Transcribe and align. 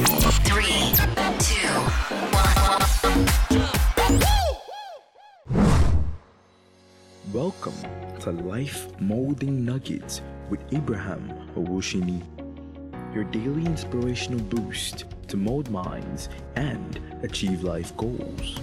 Three, 0.00 0.94
two, 1.38 1.68
Welcome 7.34 7.74
to 8.20 8.30
Life 8.30 8.98
Molding 8.98 9.62
Nuggets 9.62 10.22
with 10.48 10.60
Abraham 10.72 11.28
Owoseni, 11.54 12.22
your 13.14 13.24
daily 13.24 13.66
inspirational 13.66 14.40
boost 14.40 15.04
to 15.28 15.36
mold 15.36 15.68
minds 15.70 16.30
and 16.56 16.98
achieve 17.22 17.62
life 17.62 17.94
goals. 17.98 18.58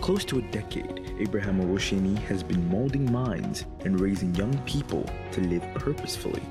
Close 0.00 0.24
to 0.24 0.38
a 0.38 0.42
decade, 0.50 1.14
Abraham 1.20 1.60
Owoseni 1.60 2.18
has 2.24 2.42
been 2.42 2.68
molding 2.68 3.10
minds 3.12 3.64
and 3.84 4.00
raising 4.00 4.34
young 4.34 4.58
people 4.62 5.08
to 5.30 5.40
live 5.42 5.62
purposefully, 5.74 6.42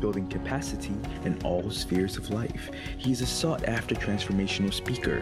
building 0.00 0.26
capacity 0.28 0.94
in 1.24 1.40
all 1.44 1.70
spheres 1.70 2.16
of 2.16 2.30
life. 2.30 2.70
He 2.98 3.12
is 3.12 3.20
a 3.20 3.26
sought 3.26 3.64
after 3.64 3.94
transformational 3.94 4.72
speaker, 4.72 5.20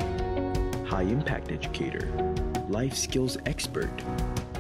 high 0.87 1.03
impact 1.03 1.51
educator, 1.51 2.09
life 2.69 2.95
skills 2.95 3.37
expert, 3.47 3.93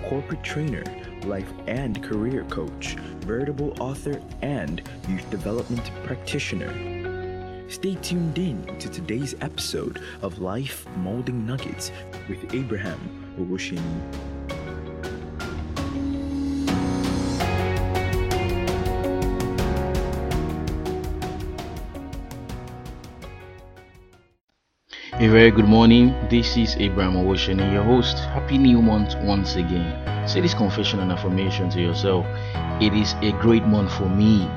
corporate 0.08 0.42
trainer, 0.42 0.84
life 1.24 1.52
and 1.66 2.02
career 2.02 2.44
coach, 2.44 2.94
veritable 3.20 3.74
author, 3.80 4.20
and 4.42 4.82
youth 5.08 5.28
development 5.30 5.90
practitioner. 6.04 6.92
Stay 7.68 7.94
tuned 7.96 8.36
in 8.36 8.62
to 8.78 8.90
today's 8.90 9.34
episode 9.40 10.02
of 10.20 10.40
Life 10.40 10.86
Molding 10.98 11.46
Nuggets 11.46 11.90
with 12.28 12.54
Abraham 12.54 13.34
Owoseni. 13.38 14.31
A 25.22 25.28
very 25.28 25.52
good 25.52 25.68
morning. 25.68 26.12
This 26.28 26.56
is 26.56 26.74
Abraham 26.78 27.14
Owoseni, 27.14 27.72
your 27.72 27.84
host. 27.84 28.18
Happy 28.34 28.58
new 28.58 28.82
month 28.82 29.14
once 29.22 29.54
again. 29.54 30.26
Say 30.26 30.40
this 30.40 30.52
confession 30.52 30.98
and 30.98 31.12
affirmation 31.12 31.70
to 31.70 31.80
yourself. 31.80 32.26
It 32.82 32.92
is 32.92 33.14
a 33.22 33.30
great 33.40 33.62
month 33.64 33.92
for 33.94 34.08
me. 34.08 34.48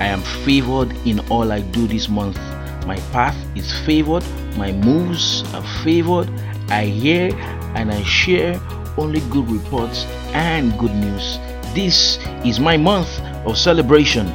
I 0.00 0.06
am 0.06 0.22
favored 0.22 0.96
in 1.04 1.20
all 1.28 1.52
I 1.52 1.60
do 1.60 1.86
this 1.86 2.08
month. 2.08 2.38
My 2.86 2.96
path 3.12 3.36
is 3.54 3.70
favored. 3.84 4.24
My 4.56 4.72
moves 4.72 5.44
are 5.52 5.84
favored. 5.84 6.30
I 6.70 6.86
hear 6.86 7.30
and 7.76 7.92
I 7.92 8.02
share 8.04 8.58
only 8.96 9.20
good 9.28 9.50
reports 9.50 10.06
and 10.32 10.72
good 10.78 10.94
news. 10.94 11.36
This 11.74 12.18
is 12.46 12.58
my 12.58 12.78
month 12.78 13.20
of 13.44 13.58
celebration 13.58 14.26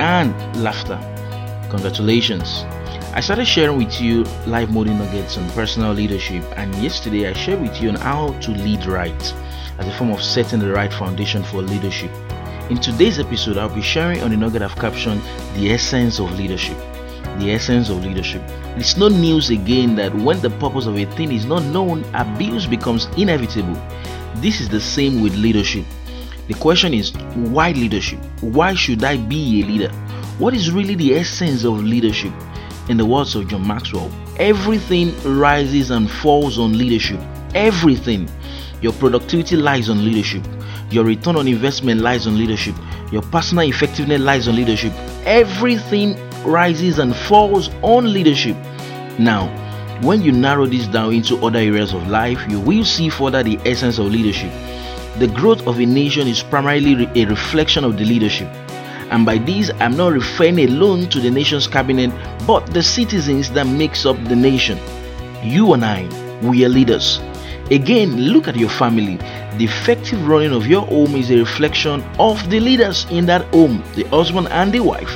and 0.00 0.32
laughter. 0.56 0.98
Congratulations. 1.70 2.64
I 3.12 3.20
started 3.20 3.46
sharing 3.46 3.76
with 3.76 4.00
you 4.00 4.24
life 4.46 4.70
molding 4.70 4.98
nuggets 4.98 5.36
on 5.36 5.48
personal 5.50 5.92
leadership, 5.92 6.42
and 6.56 6.74
yesterday 6.76 7.28
I 7.28 7.34
shared 7.34 7.60
with 7.60 7.82
you 7.82 7.90
on 7.90 7.96
how 7.96 8.32
to 8.40 8.50
lead 8.52 8.86
right 8.86 9.34
as 9.78 9.86
a 9.86 9.92
form 9.98 10.10
of 10.10 10.22
setting 10.22 10.60
the 10.60 10.72
right 10.72 10.92
foundation 10.92 11.42
for 11.42 11.60
leadership. 11.60 12.10
In 12.70 12.78
today's 12.78 13.18
episode, 13.18 13.58
I'll 13.58 13.74
be 13.74 13.82
sharing 13.82 14.22
on 14.22 14.30
the 14.30 14.36
nugget 14.36 14.62
I've 14.62 14.76
captioned 14.76 15.20
the 15.54 15.70
essence 15.70 16.18
of 16.18 16.38
leadership. 16.38 16.76
The 17.38 17.52
essence 17.52 17.90
of 17.90 18.02
leadership. 18.04 18.42
It's 18.76 18.96
no 18.96 19.08
news 19.08 19.50
again 19.50 19.94
that 19.96 20.14
when 20.14 20.40
the 20.40 20.50
purpose 20.50 20.86
of 20.86 20.96
a 20.96 21.04
thing 21.16 21.32
is 21.32 21.44
not 21.44 21.62
known, 21.64 22.04
abuse 22.14 22.66
becomes 22.66 23.06
inevitable. 23.18 23.74
This 24.36 24.60
is 24.60 24.70
the 24.70 24.80
same 24.80 25.22
with 25.22 25.34
leadership. 25.36 25.84
The 26.46 26.54
question 26.54 26.94
is 26.94 27.12
why 27.34 27.72
leadership? 27.72 28.20
Why 28.40 28.72
should 28.74 29.04
I 29.04 29.18
be 29.18 29.62
a 29.62 29.66
leader? 29.66 29.92
What 30.38 30.54
is 30.54 30.70
really 30.70 30.94
the 30.94 31.16
essence 31.16 31.64
of 31.64 31.82
leadership? 31.82 32.32
In 32.88 32.96
the 32.96 33.04
words 33.04 33.34
of 33.34 33.48
John 33.48 33.66
Maxwell, 33.66 34.08
everything 34.36 35.12
rises 35.24 35.90
and 35.90 36.08
falls 36.08 36.60
on 36.60 36.78
leadership. 36.78 37.18
Everything. 37.56 38.28
Your 38.80 38.92
productivity 38.92 39.56
lies 39.56 39.90
on 39.90 40.04
leadership. 40.04 40.46
Your 40.92 41.04
return 41.04 41.34
on 41.34 41.48
investment 41.48 42.02
lies 42.02 42.28
on 42.28 42.38
leadership. 42.38 42.76
Your 43.10 43.22
personal 43.22 43.68
effectiveness 43.68 44.20
lies 44.20 44.46
on 44.46 44.54
leadership. 44.54 44.92
Everything 45.24 46.16
rises 46.44 47.00
and 47.00 47.16
falls 47.16 47.68
on 47.82 48.12
leadership. 48.12 48.56
Now, 49.18 49.48
when 50.02 50.22
you 50.22 50.30
narrow 50.30 50.66
this 50.66 50.86
down 50.86 51.14
into 51.14 51.44
other 51.44 51.58
areas 51.58 51.92
of 51.92 52.06
life, 52.06 52.40
you 52.48 52.60
will 52.60 52.84
see 52.84 53.08
further 53.08 53.42
the 53.42 53.58
essence 53.64 53.98
of 53.98 54.06
leadership. 54.06 54.52
The 55.18 55.26
growth 55.34 55.66
of 55.66 55.80
a 55.80 55.84
nation 55.84 56.28
is 56.28 56.44
primarily 56.44 57.10
a 57.20 57.26
reflection 57.26 57.82
of 57.82 57.98
the 57.98 58.04
leadership. 58.04 58.48
And 59.10 59.24
by 59.24 59.38
this, 59.38 59.70
I'm 59.80 59.96
not 59.96 60.12
referring 60.12 60.60
alone 60.60 61.08
to 61.08 61.20
the 61.20 61.30
nation's 61.30 61.66
cabinet, 61.66 62.10
but 62.46 62.66
the 62.74 62.82
citizens 62.82 63.50
that 63.52 63.66
makes 63.66 64.04
up 64.04 64.22
the 64.24 64.36
nation. 64.36 64.78
You 65.42 65.72
and 65.72 65.84
I, 65.84 66.08
we 66.42 66.64
are 66.64 66.68
leaders. 66.68 67.20
Again, 67.70 68.16
look 68.16 68.48
at 68.48 68.56
your 68.56 68.70
family. 68.70 69.16
The 69.56 69.64
effective 69.64 70.26
running 70.26 70.52
of 70.52 70.66
your 70.66 70.86
home 70.86 71.14
is 71.16 71.30
a 71.30 71.38
reflection 71.38 72.02
of 72.18 72.48
the 72.50 72.60
leaders 72.60 73.06
in 73.10 73.26
that 73.26 73.42
home, 73.54 73.82
the 73.94 74.04
husband 74.04 74.48
and 74.48 74.72
the 74.72 74.80
wife. 74.80 75.10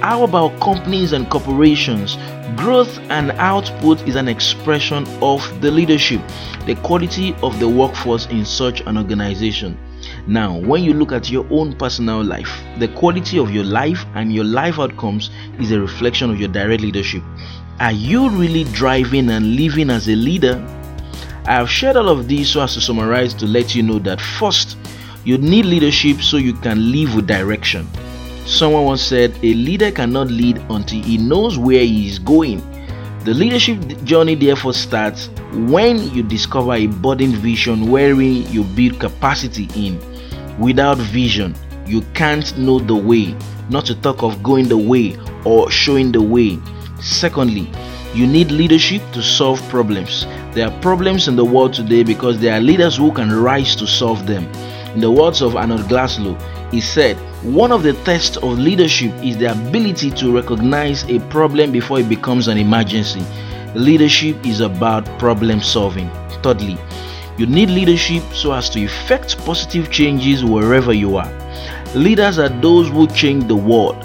How 0.00 0.22
about 0.22 0.60
companies 0.60 1.12
and 1.12 1.28
corporations? 1.28 2.16
Growth 2.56 2.98
and 3.10 3.32
output 3.32 4.06
is 4.08 4.14
an 4.14 4.28
expression 4.28 5.06
of 5.20 5.60
the 5.60 5.70
leadership, 5.70 6.20
the 6.66 6.76
quality 6.76 7.34
of 7.42 7.58
the 7.58 7.68
workforce 7.68 8.26
in 8.26 8.44
such 8.44 8.80
an 8.82 8.96
organization. 8.96 9.76
Now, 10.28 10.58
when 10.58 10.84
you 10.84 10.92
look 10.92 11.12
at 11.12 11.30
your 11.30 11.46
own 11.50 11.74
personal 11.74 12.22
life, 12.22 12.50
the 12.78 12.88
quality 12.88 13.38
of 13.38 13.50
your 13.50 13.64
life 13.64 14.04
and 14.14 14.30
your 14.30 14.44
life 14.44 14.78
outcomes 14.78 15.30
is 15.58 15.72
a 15.72 15.80
reflection 15.80 16.28
of 16.30 16.38
your 16.38 16.50
direct 16.50 16.82
leadership. 16.82 17.22
Are 17.80 17.92
you 17.92 18.28
really 18.28 18.64
driving 18.64 19.30
and 19.30 19.56
living 19.56 19.88
as 19.88 20.06
a 20.06 20.14
leader? 20.14 20.62
I 21.46 21.52
have 21.52 21.70
shared 21.70 21.96
all 21.96 22.10
of 22.10 22.28
these 22.28 22.50
so 22.50 22.60
as 22.60 22.74
to 22.74 22.80
summarize 22.82 23.32
to 23.34 23.46
let 23.46 23.74
you 23.74 23.82
know 23.82 23.98
that 24.00 24.20
first, 24.20 24.76
you 25.24 25.38
need 25.38 25.64
leadership 25.64 26.20
so 26.20 26.36
you 26.36 26.52
can 26.52 26.92
live 26.92 27.14
with 27.14 27.26
direction. 27.26 27.88
Someone 28.44 28.84
once 28.84 29.00
said, 29.00 29.34
A 29.42 29.54
leader 29.54 29.90
cannot 29.90 30.26
lead 30.26 30.58
until 30.68 31.02
he 31.02 31.16
knows 31.16 31.58
where 31.58 31.82
he 31.82 32.06
is 32.06 32.18
going. 32.18 32.60
The 33.24 33.32
leadership 33.32 33.80
journey 34.04 34.34
therefore 34.34 34.74
starts 34.74 35.30
when 35.52 36.14
you 36.14 36.22
discover 36.22 36.74
a 36.74 36.86
budding 36.86 37.32
vision 37.32 37.90
wherein 37.90 38.46
you 38.52 38.64
build 38.64 39.00
capacity 39.00 39.70
in. 39.74 39.98
Without 40.58 40.98
vision, 40.98 41.54
you 41.86 42.02
can't 42.14 42.56
know 42.58 42.80
the 42.80 42.94
way, 42.96 43.36
not 43.70 43.86
to 43.86 43.94
talk 43.94 44.24
of 44.24 44.42
going 44.42 44.66
the 44.66 44.76
way 44.76 45.16
or 45.44 45.70
showing 45.70 46.10
the 46.10 46.20
way. 46.20 46.58
Secondly, 47.00 47.70
you 48.12 48.26
need 48.26 48.50
leadership 48.50 49.00
to 49.12 49.22
solve 49.22 49.62
problems. 49.68 50.26
There 50.54 50.66
are 50.66 50.80
problems 50.80 51.28
in 51.28 51.36
the 51.36 51.44
world 51.44 51.74
today 51.74 52.02
because 52.02 52.40
there 52.40 52.54
are 52.54 52.60
leaders 52.60 52.96
who 52.96 53.12
can 53.12 53.32
rise 53.32 53.76
to 53.76 53.86
solve 53.86 54.26
them. 54.26 54.44
In 54.94 55.00
the 55.00 55.10
words 55.10 55.42
of 55.42 55.54
Arnold 55.54 55.88
Glasgow, 55.88 56.36
he 56.72 56.80
said, 56.80 57.16
One 57.44 57.70
of 57.70 57.84
the 57.84 57.92
tests 58.02 58.36
of 58.38 58.58
leadership 58.58 59.12
is 59.22 59.38
the 59.38 59.52
ability 59.52 60.10
to 60.12 60.34
recognize 60.34 61.04
a 61.04 61.20
problem 61.30 61.70
before 61.70 62.00
it 62.00 62.08
becomes 62.08 62.48
an 62.48 62.58
emergency. 62.58 63.24
Leadership 63.76 64.44
is 64.44 64.58
about 64.60 65.04
problem 65.20 65.60
solving. 65.60 66.10
Thirdly, 66.42 66.78
you 67.38 67.46
need 67.46 67.70
leadership 67.70 68.22
so 68.34 68.52
as 68.52 68.68
to 68.70 68.80
effect 68.80 69.38
positive 69.46 69.92
changes 69.92 70.44
wherever 70.44 70.92
you 70.92 71.16
are. 71.16 71.32
Leaders 71.94 72.38
are 72.38 72.48
those 72.48 72.88
who 72.88 73.06
change 73.06 73.46
the 73.46 73.54
world. 73.54 74.04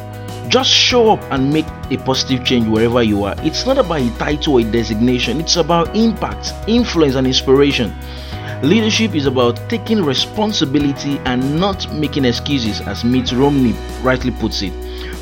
Just 0.49 0.69
show 0.69 1.11
up 1.11 1.21
and 1.31 1.51
make 1.51 1.65
a 1.89 1.97
positive 1.97 2.45
change 2.45 2.67
wherever 2.67 3.01
you 3.01 3.23
are. 3.23 3.33
It's 3.39 3.65
not 3.65 3.79
about 3.79 4.01
a 4.01 4.17
title 4.19 4.53
or 4.53 4.59
a 4.59 4.63
designation, 4.63 5.39
it's 5.39 5.55
about 5.55 5.95
impact, 5.95 6.53
influence, 6.67 7.15
and 7.15 7.25
inspiration. 7.25 7.91
Leadership 8.61 9.15
is 9.15 9.25
about 9.25 9.57
taking 9.67 10.05
responsibility 10.05 11.17
and 11.25 11.59
not 11.59 11.91
making 11.93 12.25
excuses, 12.25 12.81
as 12.81 13.03
Mitt 13.03 13.31
Romney 13.31 13.73
rightly 14.03 14.31
puts 14.31 14.61
it. 14.61 14.73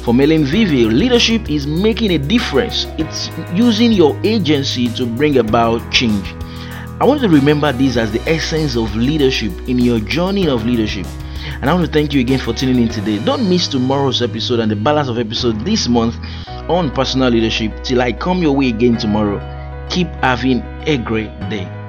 For 0.03 0.13
Melin 0.13 0.43
Vivi, 0.43 0.85
leadership 0.85 1.49
is 1.49 1.65
making 1.65 2.11
a 2.11 2.17
difference. 2.17 2.87
It's 2.97 3.29
using 3.53 3.93
your 3.93 4.19
agency 4.25 4.89
to 4.89 5.05
bring 5.05 5.37
about 5.37 5.79
change. 5.91 6.35
I 7.01 7.03
want 7.03 7.19
you 7.23 7.27
to 7.29 7.33
remember 7.33 7.71
this 7.71 7.97
as 7.97 8.11
the 8.11 8.21
essence 8.29 8.75
of 8.75 8.95
leadership 8.95 9.51
in 9.67 9.79
your 9.79 9.99
journey 10.01 10.47
of 10.47 10.67
leadership. 10.67 11.07
And 11.59 11.67
I 11.67 11.73
want 11.73 11.87
to 11.87 11.91
thank 11.91 12.13
you 12.13 12.19
again 12.19 12.37
for 12.37 12.53
tuning 12.53 12.79
in 12.79 12.89
today. 12.89 13.17
Don't 13.25 13.49
miss 13.49 13.67
tomorrow's 13.67 14.21
episode 14.21 14.59
and 14.59 14.69
the 14.69 14.75
balance 14.75 15.09
of 15.09 15.17
episode 15.17 15.65
this 15.65 15.87
month 15.87 16.15
on 16.69 16.91
personal 16.91 17.29
leadership 17.29 17.83
till 17.83 18.03
I 18.03 18.11
come 18.11 18.43
your 18.43 18.55
way 18.55 18.69
again 18.69 18.97
tomorrow. 18.97 19.39
Keep 19.89 20.09
having 20.21 20.61
a 20.85 20.99
great 20.99 21.31
day. 21.49 21.80